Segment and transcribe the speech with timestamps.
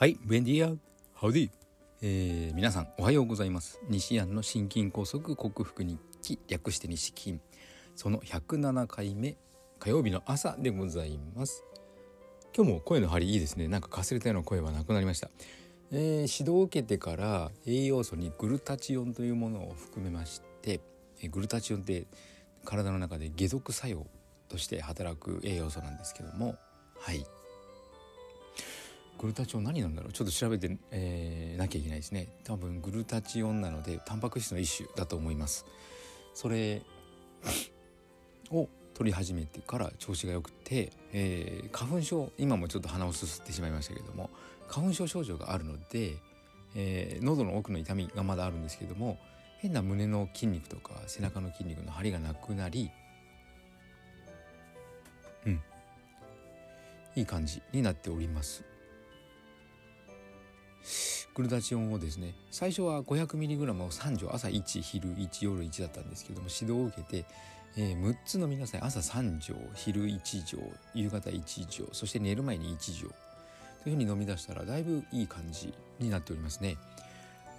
[0.00, 0.74] はい、ベンディア、
[1.12, 1.50] ハウディ、
[2.00, 3.78] えー、皆さんおはようございます。
[3.90, 7.38] 西安の心筋梗塞克服日記略して西筋
[7.96, 9.36] その107回目
[9.78, 11.64] 火曜日の朝でございます。
[12.56, 13.68] 今日も声の張りいいですね。
[13.68, 15.28] なんかかすれたような声はなくなりました。
[15.92, 20.80] えー、指導を受けてから栄養素にグルタチオンというものを含めまして、
[21.20, 22.06] えー、グルタチオンって
[22.64, 24.06] 体の中で解毒作用
[24.48, 26.56] として働く栄養素なんですけども
[26.98, 27.26] はい
[29.20, 30.12] グルタチオン何なんだろう？
[30.14, 32.28] ちょっと調べて、えー、なきゃいけないですね。
[32.42, 35.66] 多分グルタチオンなのでタンパク質の一種だと思います。
[36.32, 36.80] それ
[38.50, 44.30] を取り始めてから調子が良くて、えー、花粉症今もちょっと鼻をすすってしまいましたけれども
[44.68, 46.16] 花粉症症状があるので、
[46.74, 49.18] えー、喉の奥の痛みがまだあるんですけども
[49.58, 52.90] 変な胸の筋肉とか背中の筋肉の張りがなくなり
[55.44, 55.60] うん
[57.16, 58.64] いい感じになっております。
[61.34, 67.24] グルタチオンをですね最初は 500mg を3錠朝1昼1夜1だったんですけども指導を受けて、
[67.76, 70.58] えー、6つ飲みなさい朝3錠昼1錠
[70.94, 73.08] 夕方1錠そして寝る前に1錠
[73.82, 76.76] というふうに飲み出したらだいぶいい感じになっておりますね。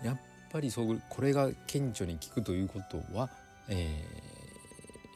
[0.03, 0.19] やっ
[0.51, 3.29] ぱりそうこれが顕著に効くということは、
[3.69, 4.05] え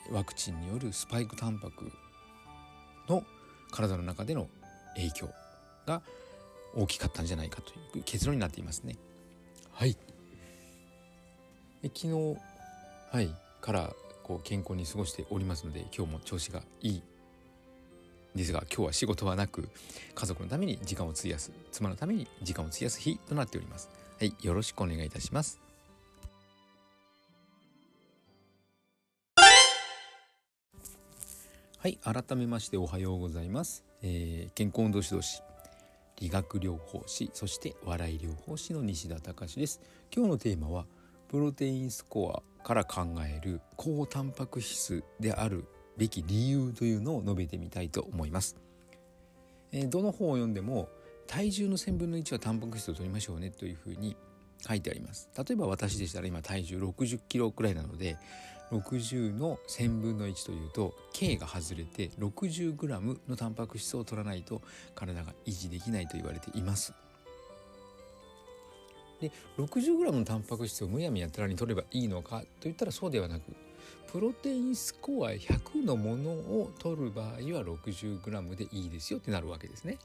[0.09, 1.91] ー、ワクチンによるスパイクタンパク
[3.09, 3.23] の
[3.71, 4.47] 体の中での
[4.95, 5.29] 影響
[5.85, 6.01] が
[6.75, 8.95] 大きかったんじゃないかという結論になっていますね。
[9.71, 9.97] はい
[11.83, 12.37] 昨日、
[13.11, 13.29] はい、
[13.61, 17.03] からこう健康に過ごしておりますので今日も調子がいい
[18.35, 19.69] ですが今日は仕事はなく
[20.13, 23.89] 家族のために時間を費やす妻のために時間を費やす日となっております。
[24.19, 25.59] はい、よろしくお願いいたします。
[31.77, 33.83] はい、改めましておはようございます。
[34.01, 35.41] えー、健康運動指導士
[36.17, 39.81] 理学療法士そして笑い療法士の西田隆です。
[40.15, 40.85] 今日のテーマは
[41.27, 45.65] プロテインスコアから考える高タンパク質である
[45.97, 48.57] べき理由というのを述べてみたいと思います、
[49.71, 50.89] えー、どの本を読んでも
[51.27, 54.15] 体重の1000分の1はタンパク質を取りましょうねというふうに
[54.67, 55.29] 書いてあります。
[55.37, 58.17] 例えば私でしたら今体重60キロくらいなので
[58.71, 64.61] 60の1000分の1というと K が外れて 60g のタンパク質を取らないと
[64.95, 66.93] 体が維持できないと言われています。
[69.21, 73.43] で 60g のタンパク質をむやみやたらに取ればいいのかといったらそうではなく
[74.11, 79.97] プロテインスコア100のものを取る場合は 60g でいいですよってなるわけですね。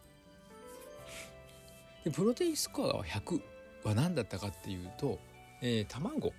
[2.04, 3.40] でプロテインスコアは100
[3.84, 5.18] は何だったかっていうと、
[5.60, 6.32] えー、卵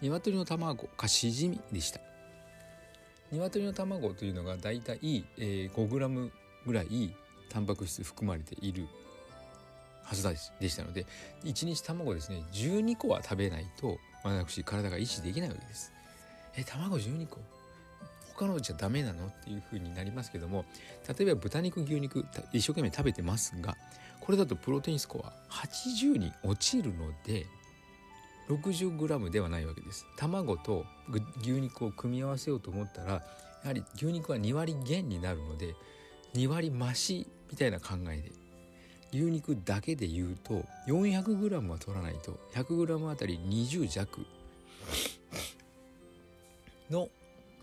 [0.00, 2.00] 鶏の卵かしじみでした。
[3.32, 6.30] 鶏の卵というのがだいたい 5g
[6.66, 7.14] ぐらい
[7.48, 8.86] タンパク質含まれている
[10.02, 10.22] はず
[10.60, 11.06] でしたので
[11.44, 15.92] 1日卵ですね12個は食べないと私体が維持できないわけです。
[16.56, 17.38] え卵12個？
[18.36, 20.64] 他のじゃダメなのっていうふうになりますけども
[21.16, 23.76] 例えば豚肉牛肉一生懸命食べてますが
[24.20, 27.46] これだとプロテインスコア80に落ちるので
[28.48, 30.06] 60g ではないわけです。
[30.16, 30.84] 卵と
[31.40, 33.22] 牛肉を組み合わせようと思ったらや
[33.64, 35.74] はり牛肉は2割減になるので
[36.34, 38.44] 2割増しみたいな考えで。
[39.14, 44.26] 牛肉だけで言うと 400g は取らないと 100g あたり20弱
[46.90, 47.08] の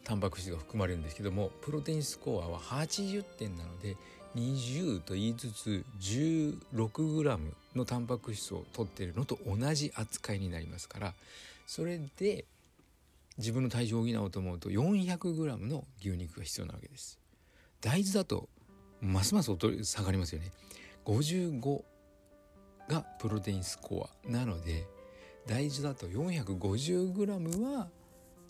[0.05, 3.97] タンパク質が含まれるんですけどもプロテインスコアは80点なので
[4.33, 11.13] 20と言いつつ 16g のタンパク質を取っているのと同じ扱いになりますから
[11.67, 12.45] それで
[13.37, 17.19] 自分の体重を補おうと思うと 400g の牛肉が必要なわけです。
[17.79, 18.49] 大豆だと
[18.99, 19.51] ますます
[19.83, 20.51] 下がりますよね。
[21.05, 21.81] 55
[22.87, 24.85] がプロテインスコアなので
[25.47, 27.87] 大豆だと 450g は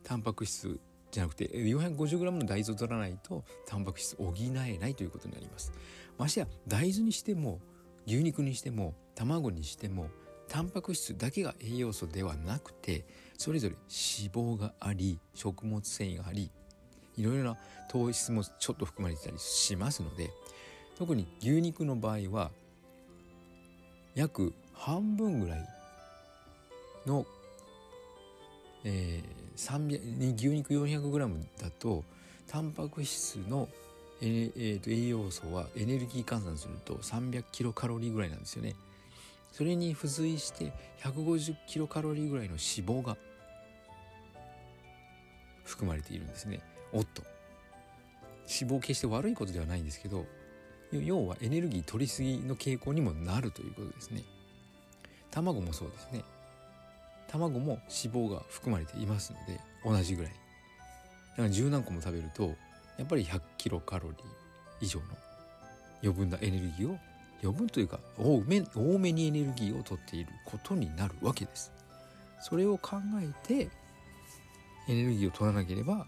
[0.04, 0.80] タンパク質
[1.12, 5.72] じゃなくて 450g の大豆を取らないとタンパク質補えないということになります。
[6.18, 7.60] ましてや大豆にしても
[8.06, 10.10] 牛肉にしても卵にしても
[10.48, 13.06] タンパク質だけが栄養素ではなくて
[13.38, 16.50] それぞれ脂肪があり食物繊維があり
[17.18, 17.58] いろいろな
[17.90, 20.32] 糖質もちょっと含まれてたりしますので
[20.98, 22.52] 特に牛肉の場合は
[24.16, 25.68] 約半分ぐらい
[27.06, 27.26] の
[28.84, 32.04] えー、牛肉 400g だと
[32.48, 33.70] タンパク質の、
[34.22, 38.76] えーえー、と栄養素はエネルギー換算すると300キロカロリーぐらいなんですよね。
[39.52, 40.72] それに付随して
[41.04, 43.18] 150キロカロリーぐらいの脂肪が
[45.64, 46.62] 含まれているんですね。
[46.94, 47.24] おっと。
[48.48, 50.26] 脂肪決して悪いことではないんですけど
[50.92, 54.24] 要はエネルギー取りすぎの傾向にもなるということですね。
[55.30, 56.24] 卵もそうですね。
[57.30, 60.32] 卵も脂肪が含まれていますので同じぐらい。
[60.32, 60.38] だ
[61.38, 62.56] から十何個も食べると
[62.98, 64.20] やっぱり100キロカロリー
[64.82, 65.06] 以上の
[66.04, 66.98] 余分なエネルギーを
[67.44, 71.72] 余分というか多め多めにエネルギーを取っていることになるわけです。
[72.42, 73.70] それを考えて
[74.88, 76.08] エネルギーを取らなければ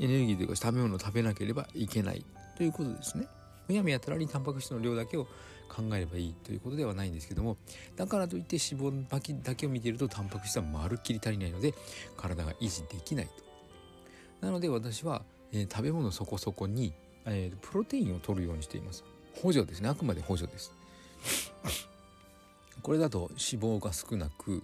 [0.00, 2.24] エネルギーというか食べ物を食べなければいけない
[2.56, 3.26] ということですね。
[3.68, 5.24] むやみやたらにタンパク質の量だけを
[5.68, 7.58] 考えればいいということではないんですけども
[7.96, 11.74] だからといって脂肪だけを見ているとタンパク質はまるっきり足りないので
[12.16, 13.32] 体が維持できないと。
[14.40, 16.94] なので私は、えー、食べ物そこそこに、
[17.26, 19.04] えー、プロテインを取るようにしています。
[19.42, 19.88] 補助ですね。
[19.88, 20.72] あくまで補助です。
[22.82, 24.62] これだと脂肪が少なく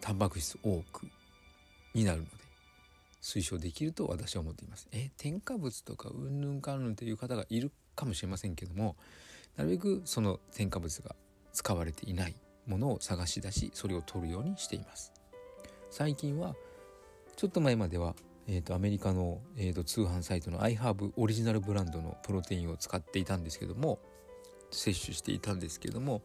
[0.00, 1.06] タンパク質多く
[1.94, 2.30] になるので
[3.22, 4.88] 推奨できると私は思っています。
[4.92, 8.96] え添加物とかうんぬんかんぬんという方がいるかもしれませんけども
[9.56, 11.14] なるべくその添加物が
[11.52, 12.36] 使われていない
[12.66, 15.12] ものを探し出しそれを取るようにしています。
[15.90, 16.54] 最近は
[17.40, 18.14] ちょっと前までは、
[18.52, 24.00] えーと、アメリカの、えーと、通販サイトの iHerb オリジナルブランドのプロテインを使っていたんですけども
[24.72, 26.22] 摂取していたんですけども、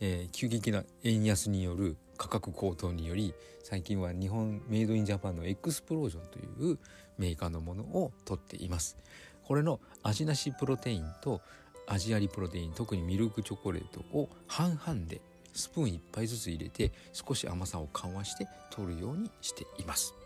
[0.00, 6.78] えー、急激な円安による価格高騰により最近は日本メイドインジャパンのエクスプロージョンという
[7.18, 8.96] メーカーのものを取っています。
[9.44, 11.40] これの味なしプロテインと
[11.86, 15.20] 味ありプロテイン特にミルクチョコレートを半々で
[15.52, 20.19] スプーン1杯ずつ入れて少し甘さを緩和して取るようにしています。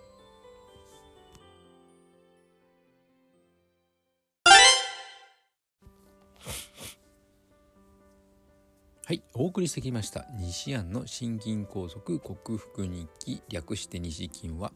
[9.07, 10.25] はい、お送りしてきました。
[10.39, 13.43] 西安の心筋梗塞克服日記。
[13.51, 14.73] 略して西筋は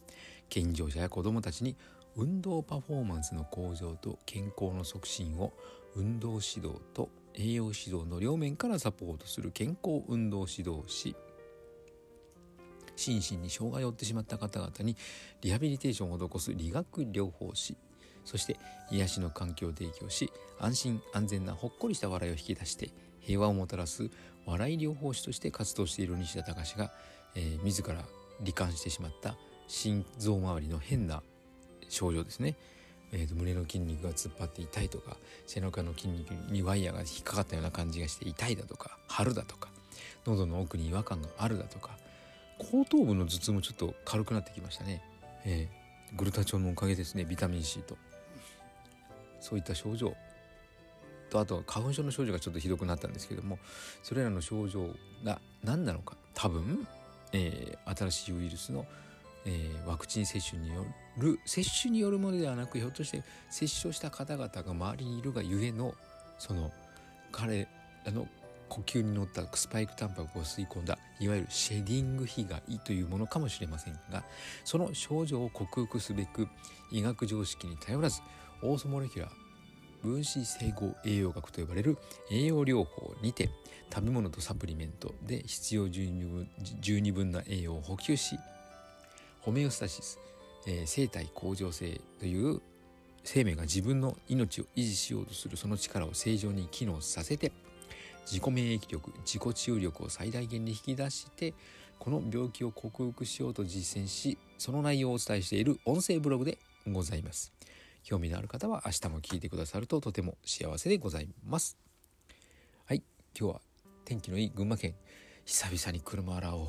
[0.51, 1.77] 健常者や子どもたちに
[2.15, 5.55] 運動パフォーマンスの向上と健康の促進を
[5.97, 11.17] 運動指導と栄養指導の両面からサポートする健康運動指導士。
[12.97, 14.95] 心身に障害を負ってしまった方々に
[15.41, 17.79] リハビリテーションを施す理学療法士。
[18.27, 18.59] そして
[18.91, 22.91] 癒しの環境を提供し安心安全なほっこりした笑いを引き出して
[23.29, 24.09] 平和をもたらす
[24.47, 26.91] 笑い療法士として活動している西田隆が、
[27.35, 27.95] えー、自ら
[28.43, 29.37] 罹患してしまった
[29.67, 31.23] 心臓周りの変な
[31.91, 32.57] 症状ですね、
[33.13, 39.69] えーと、胸の筋肉が突っ張って痛いとか背中の筋肉にワイヤーが引っかかったような感じがして痛いだとか張るだとか
[40.27, 41.91] 喉の奥に違和感があるだとか
[42.59, 45.03] 後頭部の頭痛もちょっと軽くなってきましたね、
[45.45, 47.99] えー、グルタチョンのおかげですねビタミン C と。
[49.41, 50.15] そういった症状
[51.29, 53.59] とあと花粉症の症状がちょっとひどくなったんですけども
[54.03, 54.89] それらの症状
[55.25, 56.87] が何なのか多分、
[57.33, 58.87] えー、新しいウイルスの、
[59.47, 60.85] えー、ワクチン接種によ
[61.19, 65.95] る接種によるものではなくひょっとして接種した方々が周りにいるがゆえの
[66.39, 66.71] その
[67.33, 67.69] 彼
[68.05, 68.27] らの
[68.69, 74.25] 呼吸に乗ったスパイクタンパクを吸い込んだいわゆるシェディング被害というものかもしれませんが
[74.65, 76.49] その症状を克服すべく
[76.93, 78.21] 医学常識に頼らず
[78.63, 79.48] オーソモレキュラー
[80.03, 81.99] 分子整合栄養学と呼ばれる
[82.31, 83.51] 栄養療法にて
[83.93, 88.39] 食べ物とサプリメントで必要十二分分な栄養を補給し
[89.41, 90.19] ホメオスタシス、
[90.67, 92.61] えー、生体向上性という
[93.25, 97.53] 生命が自分の命を維持しようとするその力を正常に機能させて
[98.27, 101.55] 自己免疫力自己治癒力を最大限に引き出して
[101.99, 107.53] この病気を克服しようと実践しその内容をお伝えしている音声ブログでございます。
[108.09, 111.77] 興味のある方は明日も聞いてくださるととても幸せでございます。
[112.87, 113.03] はい、
[113.39, 113.61] 今日は
[114.07, 114.95] 天気のいい群馬県、
[115.45, 116.69] 久々に車洗おう。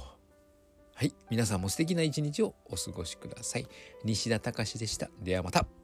[0.96, 3.66] はい、皆さんも素敵な一日をお過ごしください。
[4.04, 5.10] 西田隆でした。
[5.22, 5.79] ではまた。